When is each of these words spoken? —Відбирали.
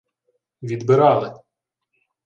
—Відбирали. 0.61 1.33